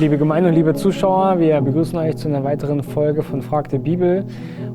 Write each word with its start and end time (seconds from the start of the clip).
Liebe 0.00 0.16
Gemeinde 0.16 0.50
und 0.50 0.54
liebe 0.54 0.74
Zuschauer, 0.74 1.40
wir 1.40 1.60
begrüßen 1.60 1.98
euch 1.98 2.16
zu 2.16 2.28
einer 2.28 2.44
weiteren 2.44 2.84
Folge 2.84 3.24
von 3.24 3.42
Frag 3.42 3.68
der 3.70 3.78
Bibel. 3.78 4.24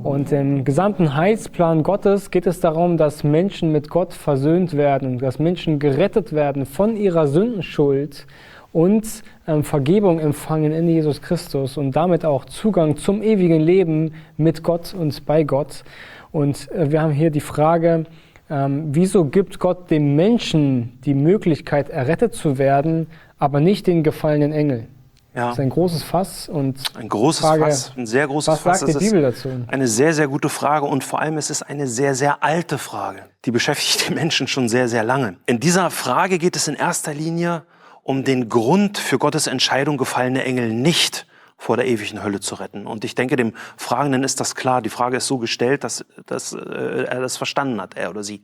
Und 0.03 0.33
im 0.33 0.65
gesamten 0.65 1.15
Heilsplan 1.15 1.81
Gottes 1.81 2.29
geht 2.29 2.45
es 2.45 2.59
darum, 2.59 2.97
dass 2.97 3.23
Menschen 3.23 3.71
mit 3.71 3.89
Gott 3.89 4.11
versöhnt 4.11 4.75
werden, 4.75 5.19
dass 5.19 5.39
Menschen 5.39 5.79
gerettet 5.79 6.33
werden 6.33 6.65
von 6.65 6.97
ihrer 6.97 7.27
Sündenschuld 7.27 8.27
und 8.73 9.23
ähm, 9.47 9.63
Vergebung 9.63 10.19
empfangen 10.19 10.73
in 10.73 10.89
Jesus 10.89 11.21
Christus 11.21 11.77
und 11.77 11.95
damit 11.95 12.25
auch 12.25 12.43
Zugang 12.43 12.97
zum 12.97 13.23
ewigen 13.23 13.61
Leben 13.61 14.15
mit 14.35 14.61
Gott 14.61 14.93
und 14.93 15.25
bei 15.25 15.45
Gott. 15.45 15.85
Und 16.33 16.69
äh, 16.73 16.91
wir 16.91 17.01
haben 17.01 17.13
hier 17.13 17.29
die 17.29 17.39
Frage, 17.39 18.03
ähm, 18.49 18.89
wieso 18.91 19.23
gibt 19.23 19.59
Gott 19.59 19.89
dem 19.89 20.17
Menschen 20.17 20.99
die 21.05 21.13
Möglichkeit, 21.13 21.89
errettet 21.89 22.33
zu 22.33 22.57
werden, 22.57 23.07
aber 23.37 23.61
nicht 23.61 23.87
den 23.87 24.03
gefallenen 24.03 24.51
Engel? 24.51 24.87
Ja. 25.35 25.47
Das 25.47 25.53
ist 25.53 25.59
ein 25.61 25.69
großes 25.69 26.03
Fass 26.03 26.47
und 26.47 26.79
ein 26.95 27.09
großes 27.09 27.41
Frage, 27.41 27.63
Fass, 27.63 27.91
ein 27.97 28.05
sehr 28.05 28.27
großes 28.27 28.53
was 28.53 28.59
Fass. 28.59 28.81
Was 28.83 28.91
sagt 28.91 29.01
die 29.01 29.05
Bibel 29.05 29.21
dazu? 29.23 29.49
Eine 29.67 29.87
sehr, 29.87 30.13
sehr 30.13 30.27
gute 30.27 30.49
Frage 30.49 30.85
und 30.85 31.03
vor 31.03 31.19
allem 31.19 31.37
ist 31.37 31.49
es 31.49 31.63
eine 31.63 31.87
sehr, 31.87 32.13
sehr 32.13 32.43
alte 32.43 32.77
Frage. 32.77 33.23
Die 33.45 33.51
beschäftigt 33.51 34.09
die 34.09 34.13
Menschen 34.13 34.47
schon 34.47 34.69
sehr, 34.69 34.87
sehr 34.87 35.03
lange. 35.03 35.37
In 35.47 35.59
dieser 35.59 35.89
Frage 35.89 36.37
geht 36.37 36.55
es 36.55 36.67
in 36.67 36.75
erster 36.75 37.13
Linie 37.13 37.63
um 38.03 38.23
den 38.23 38.49
Grund 38.49 38.97
für 38.97 39.17
Gottes 39.17 39.47
Entscheidung, 39.47 39.97
gefallene 39.97 40.43
Engel 40.43 40.71
nicht 40.71 41.25
vor 41.57 41.77
der 41.77 41.87
ewigen 41.87 42.21
Hölle 42.21 42.39
zu 42.41 42.55
retten. 42.55 42.85
Und 42.85 43.05
ich 43.05 43.15
denke, 43.15 43.35
dem 43.35 43.53
Fragenden 43.77 44.23
ist 44.23 44.39
das 44.39 44.53
klar. 44.53 44.81
Die 44.81 44.89
Frage 44.89 45.17
ist 45.17 45.27
so 45.27 45.37
gestellt, 45.37 45.83
dass, 45.83 46.05
dass 46.25 46.53
äh, 46.53 47.05
er 47.05 47.21
das 47.21 47.37
verstanden 47.37 47.81
hat, 47.81 47.95
er 47.95 48.09
oder 48.09 48.23
sie. 48.23 48.43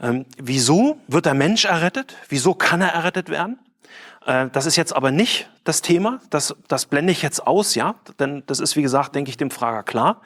Ähm, 0.00 0.24
wieso 0.40 0.98
wird 1.08 1.26
der 1.26 1.34
Mensch 1.34 1.64
errettet? 1.64 2.14
Wieso 2.28 2.54
kann 2.54 2.80
er 2.80 2.90
errettet 2.90 3.28
werden? 3.28 3.58
Äh, 4.26 4.48
das 4.52 4.66
ist 4.66 4.76
jetzt 4.76 4.94
aber 4.94 5.10
nicht 5.10 5.48
das 5.64 5.82
Thema. 5.82 6.20
Das, 6.30 6.54
das 6.68 6.86
blende 6.86 7.12
ich 7.12 7.22
jetzt 7.22 7.46
aus, 7.46 7.74
ja. 7.74 7.94
Denn 8.18 8.42
das 8.46 8.60
ist, 8.60 8.76
wie 8.76 8.82
gesagt, 8.82 9.14
denke 9.14 9.30
ich, 9.30 9.36
dem 9.36 9.50
Frager 9.50 9.82
klar. 9.82 10.22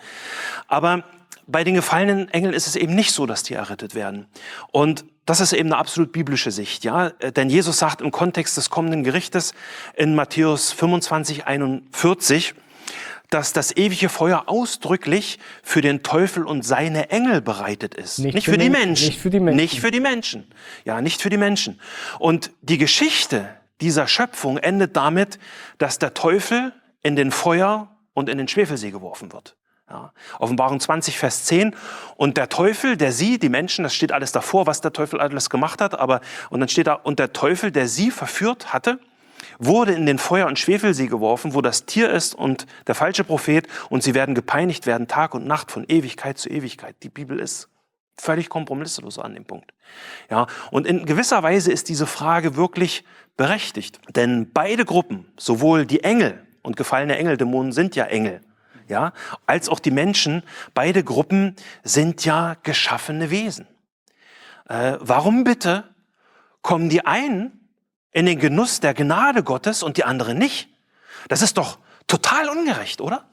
Aber 0.69 1.05
bei 1.47 1.63
den 1.63 1.75
gefallenen 1.75 2.29
Engeln 2.29 2.55
ist 2.55 2.67
es 2.67 2.77
eben 2.77 2.95
nicht 2.95 3.13
so, 3.13 3.27
dass 3.27 3.43
die 3.43 3.55
errettet 3.55 3.95
werden. 3.95 4.27
Und 4.73 5.05
das 5.27 5.41
ist 5.41 5.53
eben 5.53 5.73
eine 5.73 5.79
absolut 5.79 6.13
biblische 6.13 6.51
Sicht, 6.51 6.85
ja. 6.85 7.11
Denn 7.11 7.51
Jesus 7.51 7.79
sagt 7.79 8.01
im 8.01 8.11
Kontext 8.11 8.57
des 8.57 8.71
kommenden 8.71 9.05
Gerichtes 9.05 9.55
in 9.95 10.15
Matthäus 10.15 10.73
25, 10.73 11.47
41, 11.47 12.55
dass 13.31 13.53
das 13.53 13.77
ewige 13.77 14.09
Feuer 14.09 14.45
ausdrücklich 14.47 15.39
für 15.63 15.81
den 15.81 16.03
Teufel 16.03 16.45
und 16.45 16.63
seine 16.63 17.11
Engel 17.11 17.41
bereitet 17.41 17.95
ist. 17.95 18.21
Nicht, 18.21 18.35
nicht 18.35 18.45
für, 18.45 18.53
für 18.53 18.59
die 18.59 18.71
Menschen. 18.71 19.09
Nicht 19.09 19.21
für 19.21 19.31
die 19.31 19.41
Menschen. 19.41 19.57
Nicht 19.57 19.81
für 19.81 19.91
die 19.91 20.01
Menschen. 20.01 20.45
Ja, 20.85 21.01
nicht 21.01 21.23
für 21.23 21.31
die 21.31 21.37
Menschen. 21.37 21.81
Und 22.21 22.53
die 22.63 22.79
Geschichte 22.79 23.49
dieser 23.81 24.07
Schöpfung 24.07 24.59
endet 24.59 24.97
damit, 24.97 25.39
dass 25.79 25.99
der 25.99 26.15
Teufel 26.15 26.73
in 27.03 27.17
den 27.17 27.31
Feuer 27.31 27.97
und 28.15 28.29
in 28.29 28.39
den 28.39 28.49
Schwefelsee 28.49 28.91
geworfen 28.91 29.33
wird. 29.33 29.57
Ja. 29.89 30.13
Offenbarung 30.39 30.81
20, 30.81 31.19
Vers 31.19 31.45
10. 31.45 31.77
Und 32.17 32.37
der 32.37 32.49
Teufel, 32.49 32.97
der 32.97 33.13
sie, 33.13 33.39
die 33.39 33.49
Menschen, 33.49 33.85
das 33.85 33.95
steht 33.95 34.11
alles 34.11 34.33
davor, 34.33 34.67
was 34.67 34.81
der 34.81 34.93
Teufel 34.93 35.21
alles 35.21 35.51
gemacht 35.51 35.81
hat, 35.81 35.99
aber, 35.99 36.21
und 36.51 36.61
dann 36.61 36.69
steht 36.69 36.89
da, 36.89 36.95
und 36.95 37.19
der 37.19 37.33
Teufel, 37.33 37.71
der 37.71 37.87
sie 37.87 38.11
verführt 38.11 38.73
hatte, 38.73 38.99
wurde 39.59 39.93
in 39.93 40.07
den 40.07 40.19
Feuer- 40.19 40.47
und 40.47 40.59
Schwefelsee 40.59 41.07
geworfen, 41.07 41.55
wo 41.55 41.61
das 41.61 41.87
Tier 41.87 42.11
ist 42.11 42.35
und 42.35 42.67
der 42.87 42.95
falsche 42.95 43.23
Prophet, 43.23 43.69
und 43.89 44.03
sie 44.03 44.15
werden 44.15 44.35
gepeinigt 44.35 44.87
werden 44.87 45.07
Tag 45.09 45.35
und 45.35 45.47
Nacht 45.47 45.71
von 45.71 45.85
Ewigkeit 45.87 46.39
zu 46.39 46.49
Ewigkeit. 46.49 46.97
Die 47.03 47.09
Bibel 47.09 47.39
ist 47.39 47.69
völlig 48.19 48.49
kompromisslos 48.49 49.19
an 49.19 49.35
dem 49.35 49.45
Punkt. 49.45 49.73
Ja, 50.31 50.47
und 50.71 50.87
in 50.87 51.05
gewisser 51.07 51.43
Weise 51.43 51.71
ist 51.71 51.89
diese 51.89 52.07
Frage 52.07 52.57
wirklich 52.57 53.05
berechtigt, 53.37 54.01
denn 54.15 54.53
beide 54.53 54.85
Gruppen, 54.85 55.31
sowohl 55.37 55.87
die 55.87 56.03
Engel 56.03 56.47
und 56.63 56.77
gefallene 56.77 57.19
Engeldämonen 57.19 57.73
sind 57.73 57.97
ja 57.97 58.05
Engel, 58.05 58.41
ja, 58.89 59.13
als 59.47 59.69
auch 59.69 59.81
die 59.81 59.91
Menschen, 59.91 60.43
beide 60.75 61.03
Gruppen 61.03 61.57
sind 61.83 62.25
ja 62.25 62.57
geschaffene 62.63 63.31
Wesen. 63.31 63.67
Äh, 64.69 64.97
warum 65.01 65.45
bitte 65.45 65.85
kommen 66.63 66.89
die 66.89 67.05
einen 67.05 67.69
in 68.13 68.27
den 68.27 68.39
Genuss 68.39 68.81
der 68.81 68.95
Gnade 68.95 69.43
Gottes 69.43 69.83
und 69.83 69.97
die 69.97 70.05
anderen 70.05 70.39
nicht? 70.39 70.69
Das 71.29 71.43
ist 71.43 71.59
doch 71.59 71.79
total 72.07 72.49
ungerecht, 72.49 73.01
oder? 73.01 73.25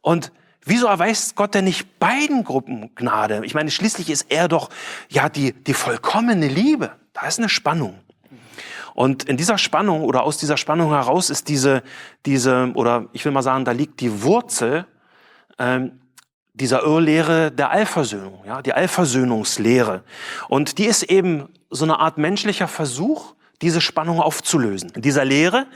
Und 0.00 0.32
Wieso 0.64 0.88
erweist 0.88 1.36
Gott 1.36 1.54
denn 1.54 1.64
nicht 1.64 1.98
beiden 1.98 2.44
Gruppen 2.44 2.94
Gnade? 2.94 3.40
Ich 3.44 3.54
meine, 3.54 3.70
schließlich 3.70 4.10
ist 4.10 4.26
er 4.28 4.46
doch 4.46 4.68
ja 5.08 5.28
die, 5.28 5.52
die 5.52 5.72
vollkommene 5.72 6.48
Liebe. 6.48 6.96
Da 7.14 7.26
ist 7.26 7.38
eine 7.38 7.48
Spannung. 7.48 7.98
Und 8.94 9.24
in 9.24 9.36
dieser 9.36 9.58
Spannung 9.58 10.02
oder 10.02 10.22
aus 10.22 10.36
dieser 10.36 10.56
Spannung 10.56 10.90
heraus 10.90 11.30
ist 11.30 11.48
diese, 11.48 11.82
diese 12.26 12.72
oder 12.74 13.06
ich 13.12 13.24
will 13.24 13.32
mal 13.32 13.42
sagen, 13.42 13.64
da 13.64 13.72
liegt 13.72 14.00
die 14.00 14.22
Wurzel 14.22 14.86
ähm, 15.58 16.00
dieser 16.54 16.82
Irrlehre 16.82 17.50
der 17.50 17.70
Allversöhnung, 17.70 18.42
ja, 18.46 18.62
die 18.62 18.72
Allversöhnungslehre. 18.72 20.02
Und 20.48 20.78
die 20.78 20.86
ist 20.86 21.04
eben 21.04 21.48
so 21.70 21.84
eine 21.84 21.98
Art 21.98 22.18
menschlicher 22.18 22.68
Versuch, 22.68 23.34
diese 23.62 23.80
Spannung 23.80 24.20
aufzulösen. 24.20 24.90
In 24.94 25.02
dieser 25.02 25.24
Lehre, 25.24 25.66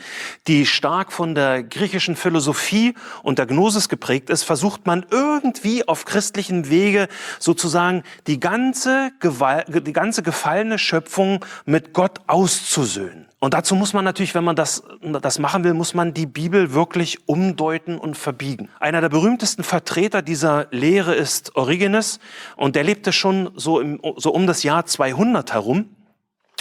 die 0.47 0.67
stark 0.67 1.13
von 1.13 1.35
der 1.35 1.63
griechischen 1.63 2.17
Philosophie 2.17 2.95
und 3.23 3.39
der 3.39 3.47
Gnosis 3.47 3.89
geprägt 3.89 4.31
ist, 4.31 4.43
versucht 4.43 4.87
man 4.87 5.05
irgendwie 5.11 5.87
auf 5.87 6.05
christlichen 6.05 6.71
Wege 6.71 7.09
sozusagen 7.39 8.03
die 8.27 8.41
ganze, 8.41 9.13
Gewalt, 9.21 9.67
die 9.87 9.93
ganze 9.93 10.23
gefallene 10.23 10.79
Schöpfung 10.79 11.45
mit 11.67 11.93
Gott 11.93 12.21
auszusöhnen. 12.27 13.27
Und 13.45 13.53
dazu 13.53 13.75
muss 13.75 13.93
man 13.93 14.07
natürlich, 14.07 14.35
wenn 14.35 14.45
man 14.45 14.57
das, 14.57 14.83
das 15.21 15.39
machen 15.39 15.65
will, 15.65 15.75
muss 15.75 15.93
man 15.93 16.15
die 16.15 16.25
Bibel 16.25 16.73
wirklich 16.73 17.29
umdeuten 17.29 17.99
und 17.99 18.17
verbiegen. 18.17 18.71
Einer 18.81 19.03
der 19.03 19.11
berühmtesten 19.11 19.63
Vertreter 19.65 20.23
dieser 20.23 20.69
Lehre 20.71 21.15
ist 21.15 21.55
Origenes 21.55 22.21
und 22.57 22.75
der 22.75 22.85
lebte 22.85 23.13
schon 23.13 23.51
so, 23.55 23.81
im, 23.81 24.01
so 24.17 24.33
um 24.33 24.47
das 24.47 24.63
Jahr 24.63 24.87
200 24.87 25.53
herum. 25.53 25.91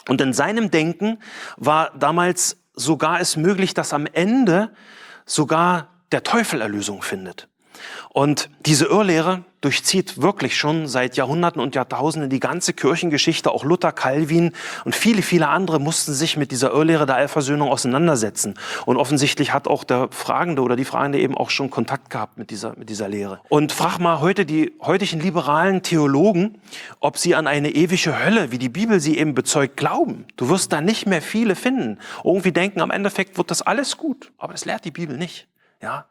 Und 0.07 0.21
in 0.21 0.33
seinem 0.33 0.71
Denken 0.71 1.19
war 1.57 1.91
damals 1.97 2.57
sogar 2.75 3.19
es 3.19 3.37
möglich, 3.37 3.73
dass 3.73 3.93
am 3.93 4.05
Ende 4.05 4.71
sogar 5.25 5.89
der 6.11 6.23
Teufel 6.23 6.61
Erlösung 6.61 7.01
findet. 7.01 7.47
Und 8.09 8.49
diese 8.65 8.85
Irrlehre 8.85 9.43
durchzieht 9.63 10.21
wirklich 10.21 10.57
schon 10.57 10.87
seit 10.87 11.15
Jahrhunderten 11.15 11.61
und 11.61 11.73
Jahrtausenden 11.73 12.29
die 12.29 12.41
ganze 12.41 12.73
Kirchengeschichte. 12.73 13.49
Auch 13.49 13.63
Luther, 13.63 13.93
Calvin 13.93 14.51
und 14.83 14.93
viele, 14.93 15.21
viele 15.21 15.47
andere 15.47 15.79
mussten 15.79 16.13
sich 16.13 16.35
mit 16.35 16.51
dieser 16.51 16.71
Irrlehre 16.71 17.05
der 17.05 17.15
Allversöhnung 17.15 17.69
auseinandersetzen. 17.69 18.55
Und 18.85 18.97
offensichtlich 18.97 19.53
hat 19.53 19.67
auch 19.67 19.85
der 19.85 20.09
Fragende 20.11 20.61
oder 20.61 20.75
die 20.75 20.85
Fragende 20.85 21.19
eben 21.19 21.37
auch 21.37 21.49
schon 21.49 21.69
Kontakt 21.69 22.09
gehabt 22.09 22.37
mit 22.37 22.49
dieser, 22.49 22.77
mit 22.77 22.89
dieser 22.89 23.07
Lehre. 23.07 23.39
Und 23.47 23.71
frag 23.71 23.99
mal 23.99 24.19
heute 24.19 24.45
die 24.45 24.73
heutigen 24.81 25.21
liberalen 25.21 25.81
Theologen, 25.81 26.59
ob 26.99 27.17
sie 27.17 27.33
an 27.35 27.47
eine 27.47 27.69
ewige 27.69 28.23
Hölle, 28.23 28.51
wie 28.51 28.57
die 28.57 28.69
Bibel 28.69 28.99
sie 28.99 29.17
eben 29.17 29.33
bezeugt, 29.33 29.77
glauben. 29.77 30.25
Du 30.35 30.49
wirst 30.49 30.73
da 30.73 30.81
nicht 30.81 31.05
mehr 31.07 31.21
viele 31.21 31.55
finden. 31.55 31.99
Irgendwie 32.25 32.51
denken, 32.51 32.81
am 32.81 32.91
Endeffekt 32.91 33.37
wird 33.37 33.49
das 33.49 33.61
alles 33.61 33.97
gut. 33.97 34.31
Aber 34.37 34.51
das 34.51 34.65
lehrt 34.65 34.83
die 34.83 34.91
Bibel 34.91 35.17
nicht. 35.17 35.47
Ja, 35.83 36.05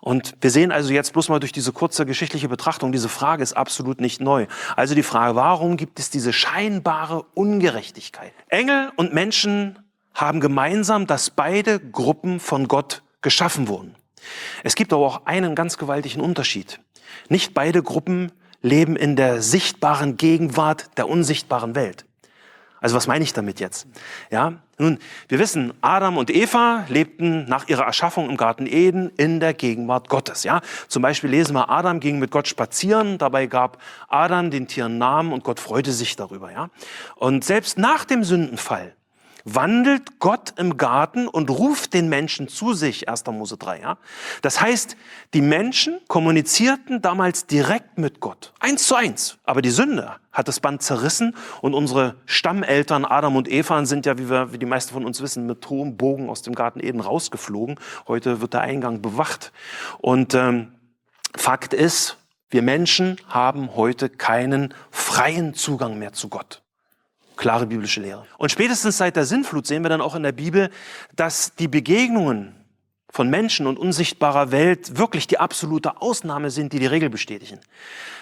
und 0.00 0.34
wir 0.40 0.50
sehen 0.50 0.70
also 0.70 0.92
jetzt 0.92 1.12
bloß 1.12 1.28
mal 1.30 1.40
durch 1.40 1.50
diese 1.50 1.72
kurze 1.72 2.06
geschichtliche 2.06 2.48
Betrachtung, 2.48 2.92
diese 2.92 3.08
Frage 3.08 3.42
ist 3.42 3.54
absolut 3.54 4.00
nicht 4.00 4.20
neu. 4.20 4.46
Also 4.76 4.94
die 4.94 5.02
Frage, 5.02 5.34
warum 5.34 5.76
gibt 5.76 5.98
es 5.98 6.10
diese 6.10 6.32
scheinbare 6.32 7.24
Ungerechtigkeit? 7.34 8.32
Engel 8.48 8.92
und 8.94 9.12
Menschen 9.12 9.80
haben 10.14 10.38
gemeinsam, 10.38 11.08
dass 11.08 11.30
beide 11.30 11.80
Gruppen 11.80 12.38
von 12.38 12.68
Gott 12.68 13.02
geschaffen 13.20 13.66
wurden. 13.66 13.96
Es 14.62 14.76
gibt 14.76 14.92
aber 14.92 15.04
auch 15.04 15.26
einen 15.26 15.56
ganz 15.56 15.76
gewaltigen 15.76 16.20
Unterschied. 16.20 16.80
Nicht 17.28 17.52
beide 17.52 17.82
Gruppen 17.82 18.30
leben 18.62 18.94
in 18.94 19.16
der 19.16 19.42
sichtbaren 19.42 20.16
Gegenwart 20.16 20.96
der 20.98 21.08
unsichtbaren 21.08 21.74
Welt. 21.74 22.06
Also 22.80 22.96
was 22.96 23.06
meine 23.06 23.24
ich 23.24 23.32
damit 23.32 23.60
jetzt? 23.60 23.86
Ja, 24.30 24.54
nun, 24.78 24.98
wir 25.28 25.38
wissen, 25.38 25.74
Adam 25.82 26.16
und 26.16 26.30
Eva 26.30 26.86
lebten 26.88 27.44
nach 27.44 27.68
ihrer 27.68 27.84
Erschaffung 27.84 28.30
im 28.30 28.36
Garten 28.36 28.66
Eden 28.66 29.10
in 29.16 29.38
der 29.38 29.52
Gegenwart 29.52 30.08
Gottes. 30.08 30.42
Ja, 30.44 30.62
zum 30.88 31.02
Beispiel 31.02 31.28
lesen 31.28 31.54
wir, 31.54 31.68
Adam 31.68 32.00
ging 32.00 32.18
mit 32.18 32.30
Gott 32.30 32.48
spazieren, 32.48 33.18
dabei 33.18 33.46
gab 33.46 33.78
Adam 34.08 34.50
den 34.50 34.66
Tieren 34.68 34.96
Namen 34.96 35.32
und 35.32 35.44
Gott 35.44 35.60
freute 35.60 35.92
sich 35.92 36.16
darüber. 36.16 36.50
Ja, 36.50 36.70
und 37.16 37.44
selbst 37.44 37.78
nach 37.78 38.04
dem 38.04 38.24
Sündenfall 38.24 38.94
wandelt 39.44 40.18
Gott 40.18 40.54
im 40.56 40.76
Garten 40.76 41.28
und 41.28 41.50
ruft 41.50 41.94
den 41.94 42.08
Menschen 42.08 42.48
zu 42.48 42.72
sich, 42.74 43.08
1. 43.08 43.26
Mose 43.26 43.56
3. 43.56 43.80
Ja? 43.80 43.98
Das 44.42 44.60
heißt, 44.60 44.96
die 45.34 45.40
Menschen 45.40 46.00
kommunizierten 46.08 47.02
damals 47.02 47.46
direkt 47.46 47.98
mit 47.98 48.20
Gott, 48.20 48.52
eins 48.60 48.86
zu 48.86 48.94
eins. 48.94 49.38
Aber 49.44 49.62
die 49.62 49.70
Sünde 49.70 50.16
hat 50.32 50.48
das 50.48 50.60
Band 50.60 50.82
zerrissen 50.82 51.34
und 51.60 51.74
unsere 51.74 52.16
Stammeltern 52.26 53.04
Adam 53.04 53.36
und 53.36 53.50
Eva 53.50 53.84
sind 53.84 54.06
ja, 54.06 54.18
wie, 54.18 54.30
wir, 54.30 54.52
wie 54.52 54.58
die 54.58 54.66
meisten 54.66 54.92
von 54.92 55.04
uns 55.04 55.20
wissen, 55.20 55.46
mit 55.46 55.68
hohem 55.68 55.96
Bogen 55.96 56.28
aus 56.28 56.42
dem 56.42 56.54
Garten 56.54 56.80
Eden 56.80 57.00
rausgeflogen. 57.00 57.78
Heute 58.06 58.40
wird 58.40 58.54
der 58.54 58.60
Eingang 58.60 59.02
bewacht. 59.02 59.52
Und 59.98 60.34
ähm, 60.34 60.72
Fakt 61.36 61.74
ist, 61.74 62.16
wir 62.50 62.62
Menschen 62.62 63.16
haben 63.28 63.76
heute 63.76 64.08
keinen 64.08 64.74
freien 64.90 65.54
Zugang 65.54 65.98
mehr 65.98 66.12
zu 66.12 66.28
Gott. 66.28 66.62
Klare 67.40 67.66
biblische 67.66 68.00
Lehre. 68.00 68.26
Und 68.36 68.52
spätestens 68.52 68.98
seit 68.98 69.16
der 69.16 69.24
Sinnflut 69.24 69.66
sehen 69.66 69.82
wir 69.82 69.88
dann 69.88 70.02
auch 70.02 70.14
in 70.14 70.22
der 70.22 70.32
Bibel, 70.32 70.68
dass 71.16 71.54
die 71.54 71.68
Begegnungen 71.68 72.54
von 73.10 73.30
Menschen 73.30 73.66
und 73.66 73.78
unsichtbarer 73.78 74.52
Welt 74.52 74.98
wirklich 74.98 75.26
die 75.26 75.38
absolute 75.38 76.02
Ausnahme 76.02 76.50
sind, 76.50 76.74
die 76.74 76.78
die 76.78 76.86
Regel 76.86 77.08
bestätigen. 77.08 77.58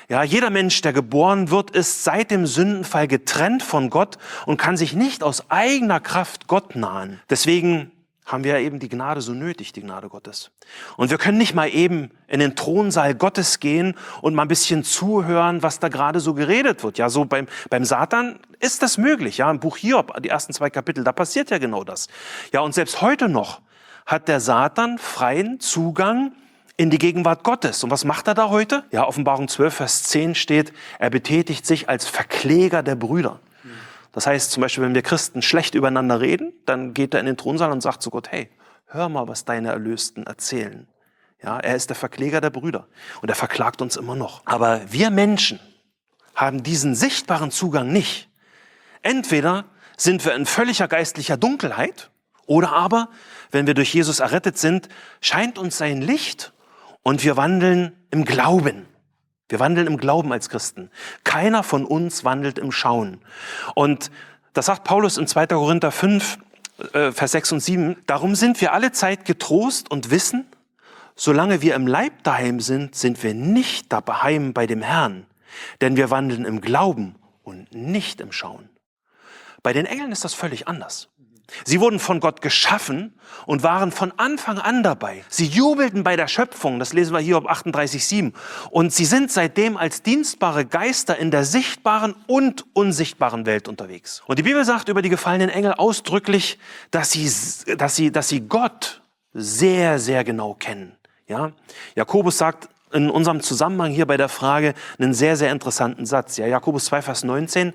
Ja, 0.09 0.23
jeder 0.23 0.51
Mensch, 0.51 0.81
der 0.83 0.93
geboren 0.93 1.51
wird, 1.51 1.73
ist 1.73 2.05
seit 2.05 2.31
dem 2.31 2.47
Sündenfall 2.47 3.09
getrennt 3.09 3.65
von 3.65 3.91
Gott 3.91 4.19
und 4.47 4.57
kann 4.57 4.77
sich 4.77 4.95
nicht 4.95 5.25
aus 5.25 5.51
eigener 5.51 5.99
Kraft 5.99 6.47
Gott 6.47 6.77
nahen. 6.77 7.21
Deswegen 7.29 7.91
haben 8.29 8.45
wir 8.45 8.59
eben 8.59 8.79
die 8.79 8.91
Gnade 8.91 9.23
so 9.23 9.33
nötig, 9.33 9.73
die 9.73 9.81
Gnade 9.81 10.09
Gottes. 10.09 10.51
Und 10.97 11.11
wir 11.11 11.17
können 11.17 11.39
nicht 11.39 11.55
mal 11.55 11.69
eben 11.69 12.11
in 12.29 12.41
den 12.41 12.55
Thronsaal 12.55 13.15
Gottes 13.15 13.59
gehen 13.59 13.95
und 14.21 14.35
mal 14.35 14.43
ein 14.43 14.49
bisschen 14.49 14.85
zuhören, 14.85 15.63
was 15.63 15.81
da 15.81 15.89
gerade 15.89 16.21
so 16.21 16.35
geredet 16.35 16.85
wird. 16.85 16.99
Ja, 16.99 17.09
so 17.09 17.25
beim, 17.25 17.49
beim 17.71 17.85
Satan 17.85 18.39
ist 18.61 18.83
das 18.83 18.99
möglich. 18.99 19.39
Ja, 19.39 19.51
im 19.51 19.61
Buch 19.61 19.79
Hiob, 19.79 20.23
die 20.23 20.29
ersten 20.29 20.53
zwei 20.53 20.69
Kapitel, 20.69 21.05
da 21.05 21.13
passiert 21.13 21.51
ja 21.51 21.59
genau 21.59 21.85
das. 21.85 22.09
Ja, 22.53 22.61
und 22.61 22.75
selbst 22.75 23.01
heute 23.01 23.31
noch 23.31 23.63
hat 24.05 24.29
der 24.29 24.41
Satan 24.41 24.99
freien 24.99 25.59
Zugang 25.59 26.33
in 26.77 26.91
die 26.91 26.99
Gegenwart 26.99 27.45
Gottes. 27.45 27.83
Und 27.83 27.91
was 27.91 28.05
macht 28.05 28.29
er 28.29 28.35
da 28.35 28.51
heute? 28.51 28.85
Ja, 28.93 29.07
Offenbarung 29.07 29.49
12, 29.49 29.75
Vers 29.75 30.03
10 30.05 30.35
steht, 30.35 30.73
er 30.99 31.11
betätigt 31.11 31.67
sich 31.67 31.89
als 31.89 32.07
Verkläger 32.07 32.83
der 32.83 32.95
Brüder. 32.95 33.41
Das 34.13 34.27
heißt 34.27 34.51
zum 34.51 34.63
Beispiel, 34.63 34.85
wenn 34.85 34.95
wir 34.95 35.03
Christen 35.03 35.43
schlecht 35.43 35.75
übereinander 35.75 36.21
reden, 36.21 36.53
dann 36.67 36.95
geht 36.95 37.15
er 37.15 37.21
in 37.21 37.27
den 37.27 37.37
Thronsaal 37.37 37.71
und 37.71 37.83
sagt 37.83 38.03
zu 38.03 38.11
Gott, 38.11 38.31
hey, 38.31 38.51
hör 38.87 39.09
mal, 39.09 39.29
was 39.29 39.45
deine 39.45 39.69
Erlösten 39.69 40.27
erzählen. 40.27 40.89
Ja, 41.43 41.61
er 41.61 41.77
ist 41.77 41.89
der 41.89 41.97
Verkläger 41.97 42.41
der 42.41 42.51
Brüder 42.51 42.89
und 43.23 43.29
er 43.29 43.37
verklagt 43.37 43.81
uns 43.81 43.97
immer 43.97 44.17
noch. 44.17 44.43
Aber 44.45 44.81
wir 44.91 45.11
Menschen 45.11 45.61
haben 46.35 46.63
diesen 46.63 46.95
sichtbaren 46.95 47.51
Zugang 47.51 47.93
nicht. 47.93 48.29
Entweder 49.03 49.67
sind 49.97 50.25
wir 50.25 50.35
in 50.35 50.47
völliger 50.47 50.89
geistlicher 50.89 51.37
Dunkelheit 51.37 52.11
oder 52.47 52.73
aber, 52.73 53.11
wenn 53.51 53.67
wir 53.67 53.75
durch 53.75 53.95
Jesus 53.95 54.21
errettet 54.21 54.59
sind, 54.59 54.89
scheint 55.21 55.59
uns 55.59 55.79
sein 55.79 56.01
Licht 56.01 56.53
und 57.03 57.23
wir 57.23 57.37
wandeln 57.37 57.93
im 58.11 58.25
Glauben. 58.25 58.88
Wir 59.49 59.61
wandeln 59.61 59.87
im 59.87 59.97
Glauben 59.97 60.33
als 60.33 60.51
Christen. 60.51 60.91
Keiner 61.25 61.63
von 61.63 61.85
uns 61.85 62.25
wandelt 62.25 62.59
im 62.59 62.71
Schauen. 62.71 63.21
Und 63.75 64.11
das 64.53 64.67
sagt 64.67 64.85
Paulus 64.85 65.17
in 65.17 65.27
2. 65.27 65.47
Korinther 65.47 65.91
5, 65.91 66.39
äh, 66.93 67.13
Vers 67.13 67.33
6 67.33 67.53
und 67.53 67.61
7. 67.61 67.97
Darum 68.07 68.35
sind 68.35 68.61
wir 68.61 68.73
alle 68.73 68.93
Zeit 68.93 69.25
getrost 69.25 69.91
und 69.91 70.11
wissen, 70.11 70.47
solange 71.17 71.63
wir 71.63 71.75
im 71.75 71.87
Leib 71.87 72.23
daheim 72.23 72.61
sind, 72.61 72.95
sind 72.95 73.23
wir 73.23 73.35
nicht 73.35 73.93
daheim 73.93 74.53
bei 74.53 74.67
dem 74.67 74.83
Herrn. 74.83 75.27
Denn 75.81 75.97
wir 75.97 76.11
wandeln 76.11 76.45
im 76.45 76.61
Glauben 76.61 77.17
und 77.43 77.73
nicht 77.75 78.21
im 78.21 78.33
Schauen. 78.33 78.69
Bei 79.63 79.73
den 79.73 79.87
Engeln 79.87 80.13
ist 80.13 80.25
das 80.25 80.35
völlig 80.35 80.69
anders. 80.69 81.09
Sie 81.65 81.81
wurden 81.81 81.99
von 81.99 82.21
Gott 82.21 82.43
geschaffen 82.43 83.15
und 83.47 83.63
waren 83.63 83.91
von 83.91 84.13
Anfang 84.17 84.59
an 84.59 84.83
dabei. 84.83 85.25
Sie 85.29 85.47
jubelten 85.47 86.05
bei 86.05 86.17
der 86.17 86.29
Schöpfung, 86.29 86.79
das 86.79 86.93
lesen 86.93 87.15
wir 87.15 87.21
hier 87.21 87.39
auf 87.39 87.49
38,7. 87.49 88.33
Und 88.71 88.93
sie 88.93 89.07
sind 89.07 89.33
seitdem 89.33 89.77
als 89.77 90.03
dienstbare 90.03 90.67
Geister 90.67 91.17
in 91.17 91.31
der 91.31 91.45
sichtbaren 91.45 92.15
und 92.27 92.67
unsichtbaren 92.75 93.47
Welt 93.47 93.69
unterwegs. 93.69 94.23
Und 94.27 94.39
die 94.39 94.43
Bibel 94.43 94.65
sagt 94.65 94.89
über 94.89 95.03
die 95.03 95.09
gefallenen 95.09 95.49
Engel 95.49 95.73
ausdrücklich, 95.73 96.59
dass 96.91 97.13
sie, 97.13 97.31
dass 97.77 97.97
sie, 97.97 98.13
dass 98.13 98.29
sie 98.29 98.41
Gott 98.41 99.03
sehr, 99.33 99.99
sehr 99.99 100.25
genau 100.25 100.55
kennen. 100.55 100.97
Ja? 101.27 101.53
Jakobus 101.95 102.39
sagt 102.39 102.69
in 102.93 103.11
unserem 103.11 103.41
Zusammenhang 103.41 103.93
hier 103.93 104.07
bei 104.07 104.17
der 104.17 104.29
Frage 104.29 104.75
einen 104.99 105.15
sehr, 105.15 105.37
sehr 105.37 105.53
interessanten 105.53 106.07
Satz. 106.07 106.37
Ja, 106.37 106.47
Jakobus 106.47 106.87
2, 106.87 107.03
Vers 107.03 107.25
19. 107.25 107.75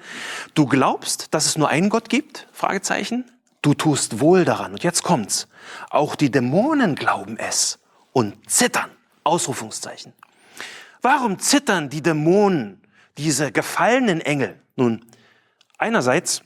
Du 0.53 0.65
glaubst, 0.65 1.33
dass 1.33 1.45
es 1.45 1.57
nur 1.57 1.69
einen 1.69 1.89
Gott 1.89 2.09
gibt? 2.09 2.47
Fragezeichen. 2.51 3.25
Du 3.63 3.73
tust 3.73 4.19
wohl 4.19 4.45
daran. 4.45 4.73
Und 4.73 4.83
jetzt 4.83 5.01
kommt's. 5.01 5.47
Auch 5.89 6.15
die 6.15 6.29
Dämonen 6.29 6.93
glauben 6.93 7.37
es 7.37 7.79
und 8.11 8.37
zittern. 8.49 8.91
Ausrufungszeichen. 9.23 10.13
Warum 11.01 11.39
zittern 11.39 11.89
die 11.89 12.01
Dämonen, 12.01 12.81
diese 13.17 13.53
gefallenen 13.53 14.19
Engel? 14.19 14.59
Nun, 14.75 15.05
einerseits 15.77 16.43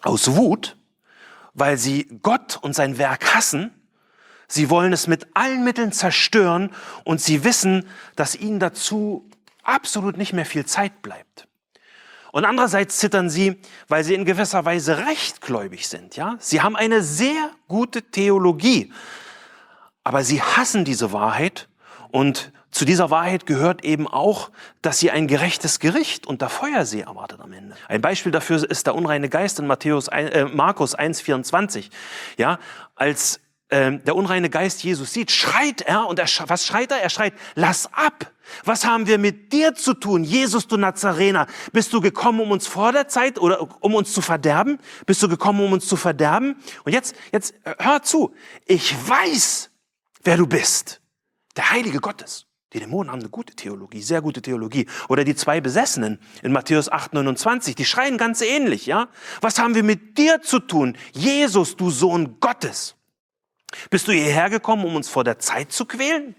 aus 0.00 0.34
Wut, 0.34 0.76
weil 1.52 1.76
sie 1.76 2.08
Gott 2.22 2.58
und 2.62 2.74
sein 2.74 2.96
Werk 2.96 3.34
hassen. 3.34 3.70
Sie 4.48 4.70
wollen 4.70 4.94
es 4.94 5.06
mit 5.06 5.28
allen 5.34 5.64
Mitteln 5.64 5.92
zerstören 5.92 6.70
und 7.04 7.20
sie 7.20 7.44
wissen, 7.44 7.86
dass 8.16 8.34
ihnen 8.34 8.58
dazu 8.58 9.28
absolut 9.62 10.16
nicht 10.16 10.32
mehr 10.32 10.46
viel 10.46 10.64
Zeit 10.64 11.02
bleibt. 11.02 11.46
Und 12.32 12.46
andererseits 12.46 12.96
zittern 12.96 13.30
sie, 13.30 13.60
weil 13.88 14.02
sie 14.02 14.14
in 14.14 14.24
gewisser 14.24 14.64
Weise 14.64 15.06
rechtgläubig 15.06 15.86
sind. 15.86 16.16
Ja? 16.16 16.36
Sie 16.40 16.62
haben 16.62 16.76
eine 16.76 17.02
sehr 17.02 17.50
gute 17.68 18.02
Theologie, 18.02 18.90
aber 20.02 20.24
sie 20.24 20.42
hassen 20.42 20.84
diese 20.84 21.12
Wahrheit 21.12 21.68
und 22.10 22.50
zu 22.70 22.86
dieser 22.86 23.10
Wahrheit 23.10 23.44
gehört 23.44 23.84
eben 23.84 24.08
auch, 24.08 24.50
dass 24.80 24.98
sie 24.98 25.10
ein 25.10 25.28
gerechtes 25.28 25.78
Gericht 25.78 26.26
unter 26.26 26.48
Feuersee 26.48 27.02
erwartet 27.02 27.40
am 27.40 27.52
Ende. 27.52 27.76
Ein 27.86 28.00
Beispiel 28.00 28.32
dafür 28.32 28.68
ist 28.68 28.86
der 28.86 28.94
unreine 28.94 29.28
Geist 29.28 29.58
in 29.58 29.66
Matthäus, 29.66 30.08
äh, 30.08 30.46
Markus 30.46 30.98
1,24. 30.98 31.90
Ja, 32.38 32.58
als 32.96 33.40
äh, 33.72 33.98
der 33.98 34.14
unreine 34.14 34.50
Geist 34.50 34.84
Jesus 34.84 35.12
sieht, 35.12 35.30
schreit 35.30 35.80
er 35.80 36.06
und 36.06 36.18
er, 36.18 36.28
was 36.46 36.66
schreit 36.66 36.90
er? 36.90 37.02
Er 37.02 37.10
schreit, 37.10 37.34
lass 37.54 37.92
ab. 37.92 38.30
Was 38.64 38.84
haben 38.84 39.06
wir 39.06 39.18
mit 39.18 39.52
dir 39.52 39.74
zu 39.74 39.94
tun, 39.94 40.24
Jesus, 40.24 40.66
du 40.66 40.76
Nazarener? 40.76 41.46
Bist 41.72 41.92
du 41.92 42.00
gekommen, 42.00 42.40
um 42.40 42.50
uns 42.50 42.66
vor 42.66 42.92
der 42.92 43.08
Zeit 43.08 43.38
oder 43.38 43.82
um 43.82 43.94
uns 43.94 44.12
zu 44.12 44.20
verderben? 44.20 44.78
Bist 45.06 45.22
du 45.22 45.28
gekommen, 45.28 45.60
um 45.64 45.72
uns 45.72 45.88
zu 45.88 45.96
verderben? 45.96 46.56
Und 46.84 46.92
jetzt, 46.92 47.16
jetzt 47.32 47.54
hör 47.78 48.02
zu. 48.02 48.34
Ich 48.66 48.94
weiß, 49.08 49.70
wer 50.22 50.36
du 50.36 50.46
bist. 50.46 51.00
Der 51.56 51.70
Heilige 51.70 52.00
Gottes. 52.00 52.46
Die 52.72 52.80
Dämonen 52.80 53.10
haben 53.10 53.20
eine 53.20 53.28
gute 53.28 53.54
Theologie, 53.54 54.00
sehr 54.00 54.22
gute 54.22 54.40
Theologie. 54.40 54.86
Oder 55.08 55.24
die 55.24 55.34
zwei 55.34 55.60
Besessenen 55.60 56.18
in 56.42 56.52
Matthäus 56.52 56.90
8, 56.90 57.12
29, 57.14 57.74
die 57.74 57.84
schreien 57.84 58.16
ganz 58.16 58.40
ähnlich, 58.40 58.86
ja? 58.86 59.08
Was 59.40 59.58
haben 59.58 59.74
wir 59.74 59.82
mit 59.82 60.16
dir 60.18 60.40
zu 60.40 60.58
tun? 60.58 60.96
Jesus, 61.12 61.76
du 61.76 61.90
Sohn 61.90 62.38
Gottes. 62.40 62.96
Bist 63.90 64.08
du 64.08 64.12
hierher 64.12 64.50
gekommen, 64.50 64.84
um 64.84 64.96
uns 64.96 65.08
vor 65.08 65.24
der 65.24 65.38
Zeit 65.38 65.72
zu 65.72 65.86
quälen? 65.86 66.34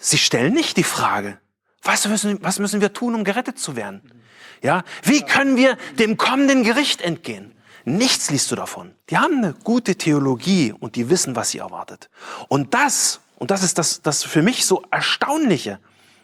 Sie 0.00 0.18
stellen 0.18 0.54
nicht 0.54 0.76
die 0.76 0.84
Frage, 0.84 1.40
was 1.82 2.06
müssen, 2.06 2.38
was 2.42 2.58
müssen 2.58 2.80
wir 2.80 2.92
tun, 2.92 3.14
um 3.14 3.24
gerettet 3.24 3.58
zu 3.58 3.76
werden? 3.76 4.22
Ja, 4.62 4.84
wie 5.02 5.22
können 5.22 5.56
wir 5.56 5.76
dem 5.98 6.16
kommenden 6.16 6.64
Gericht 6.64 7.00
entgehen? 7.00 7.52
Nichts 7.84 8.30
liest 8.30 8.50
du 8.50 8.56
davon. 8.56 8.94
Die 9.10 9.18
haben 9.18 9.38
eine 9.38 9.52
gute 9.52 9.94
Theologie 9.94 10.72
und 10.72 10.96
die 10.96 11.08
wissen, 11.08 11.36
was 11.36 11.50
sie 11.50 11.58
erwartet. 11.58 12.10
Und 12.48 12.74
das, 12.74 13.20
und 13.36 13.52
das 13.52 13.62
ist 13.62 13.78
das, 13.78 14.02
das 14.02 14.24
für 14.24 14.42
mich 14.42 14.66
so 14.66 14.82
erstaunliche 14.90 15.78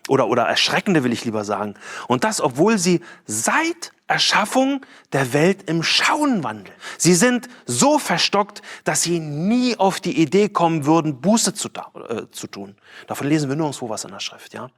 oder, 0.09 0.27
oder 0.27 0.43
erschreckende, 0.43 1.05
will 1.05 1.13
ich 1.13 1.25
lieber 1.25 1.45
sagen. 1.45 1.75
Und 2.09 2.25
das, 2.25 2.41
obwohl 2.41 2.79
sie 2.79 3.01
seit 3.27 3.93
Erschaffung 4.13 4.85
der 5.13 5.33
Welt 5.33 5.71
im 5.71 5.83
Schauen 5.83 6.45
wandeln. 6.45 6.77
Sie 6.99 7.15
sind 7.15 7.49
so 7.65 7.99
verstockt, 7.99 8.61
dass 8.85 9.03
sie 9.03 9.21
nie 9.21 9.77
auf 9.79 10.01
die 10.01 10.21
Idee 10.21 10.51
kommen 10.51 10.85
würden, 10.85 11.23
Buße 11.23 11.55
zu, 11.55 11.69
äh, 11.69 12.27
zu 12.31 12.47
tun. 12.47 12.77
Davon 13.07 13.27
lesen 13.27 13.49
wir 13.49 13.57
nirgendwo 13.57 13.89
was 13.89 14.05
in 14.05 14.11
der 14.11 14.21
Schrift, 14.21 14.53
ja. 14.53 14.69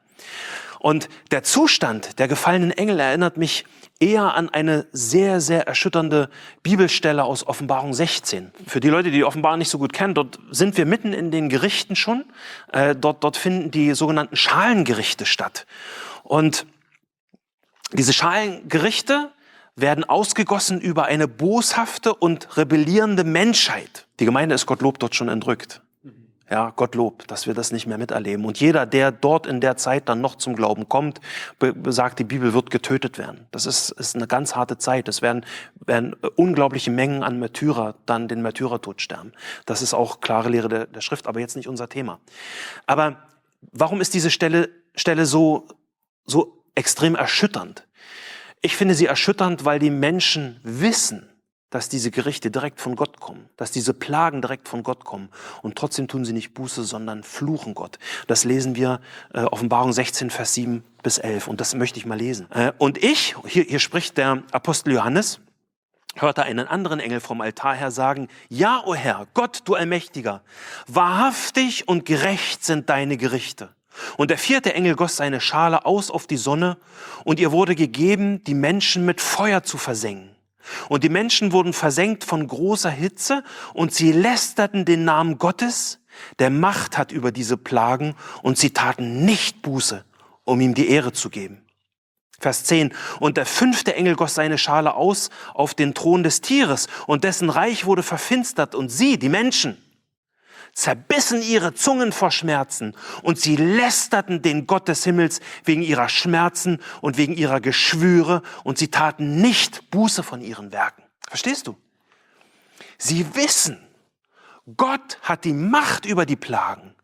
Und 0.78 1.08
der 1.32 1.42
Zustand 1.42 2.18
der 2.18 2.28
gefallenen 2.28 2.70
Engel 2.70 3.00
erinnert 3.00 3.36
mich 3.36 3.64
eher 3.98 4.34
an 4.34 4.50
eine 4.50 4.86
sehr, 4.92 5.40
sehr 5.40 5.66
erschütternde 5.66 6.28
Bibelstelle 6.62 7.24
aus 7.24 7.44
Offenbarung 7.46 7.92
16. 7.92 8.52
Für 8.66 8.78
die 8.78 8.90
Leute, 8.90 9.10
die 9.10 9.16
die 9.16 9.24
Offenbarung 9.24 9.58
nicht 9.58 9.70
so 9.70 9.78
gut 9.78 9.92
kennen, 9.92 10.14
dort 10.14 10.38
sind 10.50 10.76
wir 10.76 10.86
mitten 10.86 11.12
in 11.12 11.32
den 11.32 11.48
Gerichten 11.48 11.96
schon. 11.96 12.24
Äh, 12.70 12.94
dort, 12.94 13.24
dort 13.24 13.36
finden 13.36 13.72
die 13.72 13.94
sogenannten 13.94 14.36
Schalengerichte 14.36 15.26
statt. 15.26 15.66
Und 16.22 16.66
diese 17.94 18.12
Schalengerichte 18.12 19.30
werden 19.76 20.04
ausgegossen 20.04 20.80
über 20.80 21.04
eine 21.04 21.28
boshafte 21.28 22.14
und 22.14 22.56
rebellierende 22.56 23.24
Menschheit. 23.24 24.06
Die 24.20 24.24
Gemeinde 24.24 24.54
ist 24.54 24.66
Gottlob 24.66 24.98
dort 24.98 25.14
schon 25.14 25.28
entrückt. 25.28 25.80
Ja, 26.50 26.70
Gottlob, 26.70 27.26
dass 27.26 27.46
wir 27.46 27.54
das 27.54 27.72
nicht 27.72 27.86
mehr 27.86 27.96
miterleben. 27.96 28.44
Und 28.44 28.60
jeder, 28.60 28.84
der 28.84 29.10
dort 29.12 29.46
in 29.46 29.60
der 29.60 29.76
Zeit 29.76 30.08
dann 30.08 30.20
noch 30.20 30.34
zum 30.34 30.54
Glauben 30.54 30.88
kommt, 30.88 31.20
sagt, 31.86 32.18
die 32.18 32.24
Bibel 32.24 32.52
wird 32.52 32.70
getötet 32.70 33.16
werden. 33.16 33.46
Das 33.50 33.64
ist, 33.64 33.90
ist 33.92 34.14
eine 34.14 34.26
ganz 34.26 34.54
harte 34.54 34.76
Zeit. 34.76 35.08
Es 35.08 35.22
werden, 35.22 35.46
werden 35.86 36.14
unglaubliche 36.36 36.90
Mengen 36.90 37.22
an 37.22 37.38
Märtyrer 37.38 37.94
dann 38.06 38.28
den 38.28 38.42
Märtyrertod 38.42 39.00
sterben. 39.00 39.32
Das 39.64 39.80
ist 39.80 39.94
auch 39.94 40.20
klare 40.20 40.50
Lehre 40.50 40.68
der, 40.68 40.86
der 40.86 41.00
Schrift, 41.00 41.26
aber 41.26 41.40
jetzt 41.40 41.56
nicht 41.56 41.68
unser 41.68 41.88
Thema. 41.88 42.20
Aber 42.86 43.16
warum 43.72 44.00
ist 44.02 44.12
diese 44.12 44.30
Stelle, 44.30 44.68
Stelle 44.94 45.24
so, 45.24 45.66
so 46.26 46.64
extrem 46.74 47.14
erschütternd. 47.14 47.83
Ich 48.64 48.76
finde 48.76 48.94
sie 48.94 49.04
erschütternd, 49.04 49.66
weil 49.66 49.78
die 49.78 49.90
Menschen 49.90 50.58
wissen, 50.62 51.28
dass 51.68 51.90
diese 51.90 52.10
Gerichte 52.10 52.50
direkt 52.50 52.80
von 52.80 52.96
Gott 52.96 53.20
kommen, 53.20 53.50
dass 53.58 53.70
diese 53.70 53.92
Plagen 53.92 54.40
direkt 54.40 54.68
von 54.68 54.82
Gott 54.82 55.04
kommen. 55.04 55.28
Und 55.60 55.76
trotzdem 55.76 56.08
tun 56.08 56.24
sie 56.24 56.32
nicht 56.32 56.54
Buße, 56.54 56.82
sondern 56.84 57.24
fluchen 57.24 57.74
Gott. 57.74 57.98
Das 58.26 58.44
lesen 58.44 58.74
wir 58.74 59.02
äh, 59.34 59.42
Offenbarung 59.42 59.92
16, 59.92 60.30
Vers 60.30 60.54
7 60.54 60.82
bis 61.02 61.18
11. 61.18 61.46
Und 61.46 61.60
das 61.60 61.74
möchte 61.74 61.98
ich 61.98 62.06
mal 62.06 62.16
lesen. 62.16 62.50
Äh, 62.52 62.72
und 62.78 62.96
ich, 63.04 63.36
hier, 63.46 63.64
hier 63.64 63.80
spricht 63.80 64.16
der 64.16 64.42
Apostel 64.50 64.94
Johannes, 64.94 65.40
hörte 66.16 66.44
einen 66.44 66.66
anderen 66.66 67.00
Engel 67.00 67.20
vom 67.20 67.42
Altar 67.42 67.74
her 67.74 67.90
sagen, 67.90 68.28
Ja, 68.48 68.82
o 68.86 68.94
Herr, 68.94 69.26
Gott, 69.34 69.60
du 69.66 69.74
Allmächtiger, 69.74 70.40
wahrhaftig 70.86 71.86
und 71.86 72.06
gerecht 72.06 72.64
sind 72.64 72.88
deine 72.88 73.18
Gerichte. 73.18 73.74
Und 74.16 74.30
der 74.30 74.38
vierte 74.38 74.74
Engel 74.74 74.96
goss 74.96 75.16
seine 75.16 75.40
Schale 75.40 75.84
aus 75.86 76.10
auf 76.10 76.26
die 76.26 76.36
Sonne, 76.36 76.76
und 77.24 77.40
ihr 77.40 77.52
wurde 77.52 77.74
gegeben, 77.74 78.42
die 78.44 78.54
Menschen 78.54 79.04
mit 79.04 79.20
Feuer 79.20 79.62
zu 79.62 79.78
versengen. 79.78 80.34
Und 80.88 81.04
die 81.04 81.08
Menschen 81.08 81.52
wurden 81.52 81.72
versenkt 81.72 82.24
von 82.24 82.46
großer 82.46 82.90
Hitze 82.90 83.44
und 83.74 83.92
sie 83.92 84.12
lästerten 84.12 84.84
den 84.84 85.04
Namen 85.04 85.38
Gottes, 85.38 86.00
der 86.38 86.50
Macht 86.50 86.96
hat 86.96 87.12
über 87.12 87.32
diese 87.32 87.56
Plagen 87.56 88.14
und 88.42 88.56
sie 88.56 88.70
taten 88.70 89.24
nicht 89.24 89.62
Buße, 89.62 90.04
um 90.44 90.60
ihm 90.60 90.74
die 90.74 90.88
Ehre 90.88 91.12
zu 91.12 91.28
geben. 91.28 91.64
Vers 92.38 92.64
10. 92.64 92.92
Und 93.20 93.36
der 93.36 93.46
fünfte 93.46 93.94
Engel 93.94 94.16
goss 94.16 94.34
seine 94.34 94.58
Schale 94.58 94.94
aus 94.94 95.30
auf 95.54 95.74
den 95.74 95.94
Thron 95.94 96.22
des 96.22 96.40
Tieres 96.40 96.88
und 97.06 97.24
dessen 97.24 97.48
Reich 97.50 97.86
wurde 97.86 98.02
verfinstert 98.02 98.74
und 98.74 98.90
sie, 98.90 99.18
die 99.18 99.28
Menschen, 99.28 99.82
zerbissen 100.74 101.40
ihre 101.40 101.72
Zungen 101.72 102.12
vor 102.12 102.30
Schmerzen 102.30 102.96
und 103.22 103.40
sie 103.40 103.56
lästerten 103.56 104.42
den 104.42 104.66
Gott 104.66 104.88
des 104.88 105.04
Himmels 105.04 105.40
wegen 105.64 105.82
ihrer 105.82 106.08
Schmerzen 106.08 106.80
und 107.00 107.16
wegen 107.16 107.34
ihrer 107.34 107.60
Geschwüre 107.60 108.42
und 108.64 108.76
sie 108.78 108.88
taten 108.88 109.40
nicht 109.40 109.90
Buße 109.90 110.22
von 110.22 110.40
ihren 110.40 110.72
Werken. 110.72 111.04
Verstehst 111.28 111.68
du? 111.68 111.76
Sie 112.98 113.34
wissen, 113.34 113.78
Gott 114.76 115.18
hat 115.22 115.44
die 115.44 115.52
Macht 115.52 116.06
über 116.06 116.26
die 116.26 116.36
Plagen, 116.36 116.94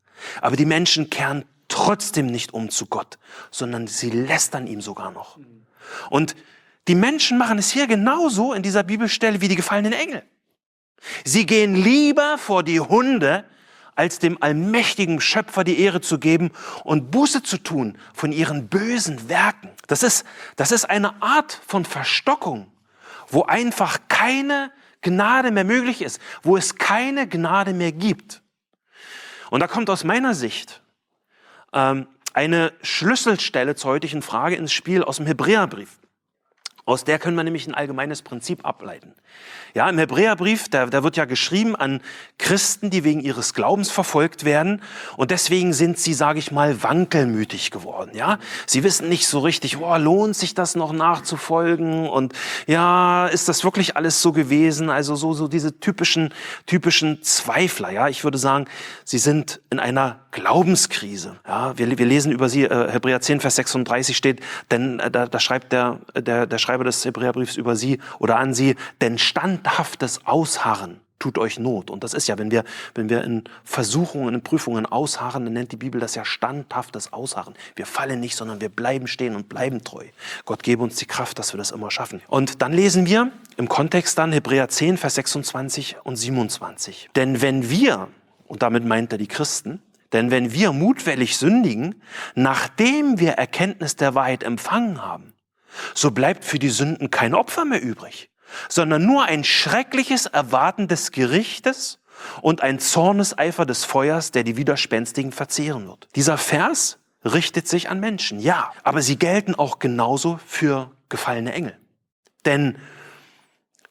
aber 0.40 0.56
die 0.56 0.66
Menschen 0.66 1.08
kehren 1.08 1.44
trotzdem 1.68 2.26
nicht 2.26 2.52
um 2.52 2.70
zu 2.70 2.86
Gott, 2.86 3.18
sondern 3.50 3.86
sie 3.86 4.10
lästern 4.10 4.66
ihm 4.66 4.80
sogar 4.80 5.12
noch. 5.12 5.38
Und 6.10 6.34
die 6.88 6.94
Menschen 6.94 7.38
machen 7.38 7.58
es 7.58 7.70
hier 7.70 7.86
genauso 7.86 8.52
in 8.52 8.62
dieser 8.62 8.82
Bibelstelle 8.82 9.40
wie 9.40 9.48
die 9.48 9.56
gefallenen 9.56 9.92
Engel. 9.92 10.24
Sie 11.24 11.46
gehen 11.46 11.74
lieber 11.74 12.36
vor 12.36 12.62
die 12.62 12.80
Hunde, 12.80 13.44
als 14.00 14.18
dem 14.18 14.42
allmächtigen 14.42 15.20
Schöpfer 15.20 15.62
die 15.62 15.78
Ehre 15.78 16.00
zu 16.00 16.18
geben 16.18 16.52
und 16.84 17.10
Buße 17.10 17.42
zu 17.42 17.58
tun 17.58 17.98
von 18.14 18.32
ihren 18.32 18.68
bösen 18.68 19.28
Werken. 19.28 19.68
Das 19.88 20.02
ist, 20.02 20.24
das 20.56 20.72
ist 20.72 20.86
eine 20.86 21.22
Art 21.22 21.60
von 21.66 21.84
Verstockung, 21.84 22.72
wo 23.28 23.42
einfach 23.42 23.98
keine 24.08 24.72
Gnade 25.02 25.50
mehr 25.50 25.64
möglich 25.64 26.00
ist, 26.00 26.18
wo 26.42 26.56
es 26.56 26.76
keine 26.76 27.28
Gnade 27.28 27.74
mehr 27.74 27.92
gibt. 27.92 28.40
Und 29.50 29.60
da 29.60 29.66
kommt 29.66 29.90
aus 29.90 30.02
meiner 30.02 30.32
Sicht 30.32 30.80
ähm, 31.74 32.06
eine 32.32 32.72
Schlüsselstelle 32.80 33.74
zur 33.74 33.90
heutigen 33.90 34.22
Frage 34.22 34.56
ins 34.56 34.72
Spiel 34.72 35.04
aus 35.04 35.18
dem 35.18 35.26
Hebräerbrief. 35.26 35.99
Aus 36.84 37.04
der 37.04 37.18
können 37.18 37.36
wir 37.36 37.44
nämlich 37.44 37.66
ein 37.66 37.74
allgemeines 37.74 38.22
Prinzip 38.22 38.64
ableiten. 38.64 39.14
Ja, 39.74 39.88
im 39.88 39.98
Hebräerbrief, 39.98 40.68
da, 40.68 40.86
da 40.86 41.04
wird 41.04 41.16
ja 41.16 41.24
geschrieben 41.24 41.76
an 41.76 42.00
Christen, 42.38 42.90
die 42.90 43.04
wegen 43.04 43.20
ihres 43.20 43.54
Glaubens 43.54 43.90
verfolgt 43.90 44.44
werden 44.44 44.82
und 45.16 45.30
deswegen 45.30 45.72
sind 45.72 45.98
sie, 45.98 46.12
sage 46.12 46.40
ich 46.40 46.50
mal, 46.50 46.82
wankelmütig 46.82 47.70
geworden. 47.70 48.10
Ja, 48.14 48.38
sie 48.66 48.82
wissen 48.82 49.08
nicht 49.08 49.28
so 49.28 49.38
richtig, 49.38 49.78
oh, 49.78 49.96
lohnt 49.96 50.34
sich 50.34 50.54
das 50.54 50.74
noch 50.74 50.92
nachzufolgen 50.92 52.08
und 52.08 52.32
ja, 52.66 53.28
ist 53.28 53.48
das 53.48 53.62
wirklich 53.62 53.96
alles 53.96 54.20
so 54.20 54.32
gewesen? 54.32 54.90
Also 54.90 55.14
so 55.14 55.32
so 55.34 55.46
diese 55.46 55.78
typischen 55.78 56.34
typischen 56.66 57.22
Zweifler. 57.22 57.90
Ja, 57.90 58.08
ich 58.08 58.24
würde 58.24 58.38
sagen, 58.38 58.66
sie 59.04 59.18
sind 59.18 59.60
in 59.70 59.78
einer 59.78 60.20
Glaubenskrise. 60.30 61.36
Ja, 61.46 61.76
wir, 61.76 61.98
wir 61.98 62.06
lesen 62.06 62.32
über 62.32 62.48
sie 62.48 62.64
äh, 62.64 62.90
Hebräer 62.90 63.20
10 63.20 63.40
Vers 63.40 63.56
36 63.56 64.16
steht, 64.16 64.40
denn 64.70 65.00
äh, 65.00 65.10
da, 65.10 65.26
da 65.26 65.40
schreibt 65.40 65.72
der 65.72 66.00
der 66.14 66.46
der 66.46 66.58
Schreiber 66.58 66.84
des 66.84 67.04
Hebräerbriefs 67.04 67.56
über 67.56 67.76
sie 67.76 67.98
oder 68.18 68.38
an 68.38 68.54
sie, 68.54 68.76
denn 69.00 69.18
standhaftes 69.18 70.26
Ausharren 70.26 71.00
tut 71.20 71.38
euch 71.38 71.58
Not. 71.60 71.90
Und 71.90 72.02
das 72.02 72.14
ist 72.14 72.26
ja, 72.26 72.38
wenn 72.38 72.50
wir, 72.50 72.64
wenn 72.94 73.08
wir 73.08 73.22
in 73.22 73.44
Versuchungen, 73.62 74.34
in 74.34 74.42
Prüfungen 74.42 74.86
ausharren, 74.86 75.44
dann 75.44 75.52
nennt 75.52 75.70
die 75.70 75.76
Bibel 75.76 76.00
das 76.00 76.16
ja 76.16 76.24
standhaftes 76.24 77.12
Ausharren. 77.12 77.54
Wir 77.76 77.86
fallen 77.86 78.18
nicht, 78.18 78.34
sondern 78.34 78.60
wir 78.60 78.70
bleiben 78.70 79.06
stehen 79.06 79.36
und 79.36 79.48
bleiben 79.48 79.84
treu. 79.84 80.06
Gott 80.46 80.64
gebe 80.64 80.82
uns 80.82 80.96
die 80.96 81.06
Kraft, 81.06 81.38
dass 81.38 81.52
wir 81.52 81.58
das 81.58 81.70
immer 81.70 81.90
schaffen. 81.90 82.20
Und 82.26 82.62
dann 82.62 82.72
lesen 82.72 83.06
wir 83.06 83.30
im 83.56 83.68
Kontext 83.68 84.18
dann 84.18 84.32
Hebräer 84.32 84.68
10, 84.68 84.96
Vers 84.96 85.14
26 85.16 85.96
und 86.02 86.16
27. 86.16 87.10
Denn 87.14 87.42
wenn 87.42 87.68
wir, 87.68 88.08
und 88.48 88.62
damit 88.62 88.84
meint 88.84 89.12
er 89.12 89.18
die 89.18 89.28
Christen, 89.28 89.82
denn 90.12 90.30
wenn 90.30 90.52
wir 90.52 90.72
mutwillig 90.72 91.36
sündigen, 91.36 92.02
nachdem 92.34 93.18
wir 93.20 93.32
Erkenntnis 93.32 93.96
der 93.96 94.14
Wahrheit 94.14 94.42
empfangen 94.42 95.02
haben, 95.02 95.34
so 95.94 96.10
bleibt 96.10 96.44
für 96.44 96.58
die 96.58 96.70
Sünden 96.70 97.10
kein 97.10 97.34
Opfer 97.34 97.64
mehr 97.64 97.82
übrig, 97.82 98.30
sondern 98.68 99.06
nur 99.06 99.24
ein 99.24 99.44
schreckliches 99.44 100.26
Erwarten 100.26 100.88
des 100.88 101.12
Gerichtes 101.12 102.00
und 102.42 102.60
ein 102.62 102.78
Zorneseifer 102.78 103.66
des 103.66 103.84
Feuers, 103.84 104.32
der 104.32 104.44
die 104.44 104.56
Widerspenstigen 104.56 105.32
verzehren 105.32 105.86
wird. 105.86 106.08
Dieser 106.16 106.38
Vers 106.38 106.98
richtet 107.24 107.68
sich 107.68 107.88
an 107.88 108.00
Menschen, 108.00 108.40
ja, 108.40 108.72
aber 108.82 109.02
sie 109.02 109.16
gelten 109.16 109.54
auch 109.54 109.78
genauso 109.78 110.40
für 110.46 110.90
gefallene 111.08 111.52
Engel. 111.52 111.78
Denn 112.44 112.78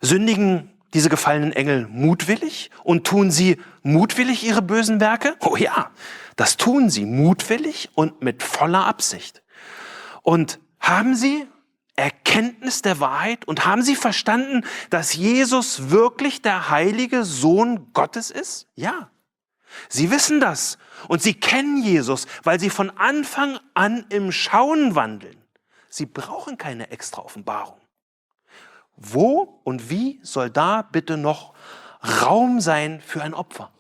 sündigen 0.01 0.71
diese 0.93 1.10
gefallenen 1.10 1.51
Engel 1.51 1.88
mutwillig 1.88 2.72
und 2.84 3.05
tun 3.05 3.31
sie 3.31 3.58
mutwillig 3.84 4.43
ihre 4.43 4.62
bösen 4.62 5.00
Werke? 5.00 5.36
Oh 5.41 5.55
ja, 5.55 5.91
das 6.36 6.58
tun 6.58 6.89
sie 6.89 7.05
mutwillig 7.05 7.89
und 7.96 8.22
mit 8.22 8.43
voller 8.43 8.86
Absicht. 8.86 9.43
Und 10.22 10.60
haben 10.79 11.15
sie 11.15 11.48
Erkenntnis 12.00 12.81
der 12.81 13.00
Wahrheit 13.00 13.46
und 13.46 13.65
haben 13.65 13.84
Sie 13.84 13.96
verstanden, 13.96 14.65
dass 14.89 15.13
Jesus 15.13 15.89
wirklich 15.89 16.41
der 16.41 16.69
heilige 16.69 17.25
Sohn 17.25 17.91
Gottes 17.93 18.31
ist? 18.31 18.67
Ja. 18.75 19.12
Sie 19.88 20.10
wissen 20.10 20.39
das 20.39 20.77
und 21.08 21.22
Sie 21.22 21.34
kennen 21.34 21.84
Jesus, 21.84 22.25
weil 22.43 22.60
Sie 22.60 22.69
von 22.69 22.89
Anfang 22.89 23.60
an 23.74 24.05
im 24.10 24.31
Schauen 24.31 24.96
wandeln. 24.96 25.38
Sie 25.89 26.05
brauchen 26.05 26.58
keine 26.58 26.89
extra 26.89 27.22
Offenbarung. 27.22 27.79
Wo 29.00 29.62
und 29.63 29.89
wie 29.89 30.20
soll 30.24 30.50
da 30.50 30.82
bitte 30.82 31.15
noch 31.15 31.53
Raum 32.22 32.60
sein 32.60 33.01
für 33.06 33.22
ein 33.22 33.34
Opfer? 33.34 33.72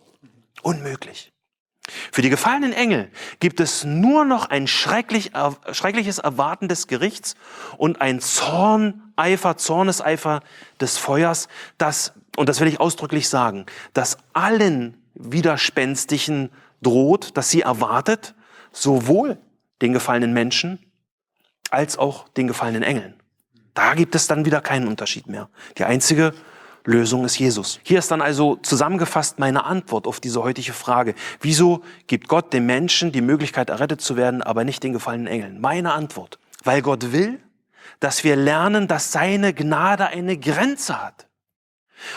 Unmöglich. 0.61 1.33
Für 2.11 2.21
die 2.21 2.29
gefallenen 2.29 2.71
Engel 2.71 3.11
gibt 3.39 3.59
es 3.59 3.83
nur 3.83 4.23
noch 4.23 4.49
ein 4.49 4.67
schrecklich, 4.67 5.31
schreckliches 5.71 6.19
Erwarten 6.19 6.67
des 6.67 6.87
Gerichts 6.87 7.35
und 7.77 7.99
ein 7.99 8.21
Zorneifer, 8.21 9.57
Zorneseifer 9.57 10.41
des 10.79 10.97
Feuers, 10.97 11.47
das, 11.77 12.13
und 12.37 12.47
das 12.47 12.59
will 12.59 12.67
ich 12.67 12.79
ausdrücklich 12.79 13.27
sagen, 13.27 13.65
das 13.93 14.17
allen 14.33 15.01
Widerspenstigen 15.15 16.51
droht, 16.81 17.35
dass 17.35 17.49
sie 17.49 17.61
erwartet, 17.61 18.35
sowohl 18.71 19.37
den 19.81 19.91
gefallenen 19.93 20.31
Menschen 20.31 20.79
als 21.71 21.97
auch 21.97 22.29
den 22.29 22.47
gefallenen 22.47 22.83
Engeln. 22.83 23.18
Da 23.79 23.93
gibt 23.93 24.13
es 24.13 24.27
dann 24.27 24.43
wieder 24.43 24.59
keinen 24.59 24.89
Unterschied 24.89 25.27
mehr. 25.27 25.47
Die 25.77 25.85
einzige 25.85 26.33
Lösung 26.83 27.23
ist 27.23 27.39
Jesus. 27.39 27.79
Hier 27.81 27.99
ist 27.99 28.11
dann 28.11 28.21
also 28.21 28.57
zusammengefasst 28.57 29.39
meine 29.39 29.63
Antwort 29.63 30.05
auf 30.05 30.19
diese 30.19 30.43
heutige 30.43 30.73
Frage. 30.73 31.15
Wieso 31.39 31.81
gibt 32.07 32.27
Gott 32.27 32.51
dem 32.51 32.65
Menschen 32.65 33.13
die 33.13 33.21
Möglichkeit, 33.21 33.69
errettet 33.69 34.01
zu 34.01 34.17
werden, 34.17 34.43
aber 34.43 34.65
nicht 34.65 34.83
den 34.83 34.91
gefallenen 34.91 35.27
Engeln? 35.27 35.61
Meine 35.61 35.93
Antwort. 35.93 36.39
Weil 36.65 36.81
Gott 36.81 37.13
will, 37.13 37.39
dass 38.01 38.25
wir 38.25 38.35
lernen, 38.35 38.89
dass 38.89 39.13
seine 39.13 39.53
Gnade 39.53 40.07
eine 40.07 40.37
Grenze 40.37 41.01
hat. 41.01 41.27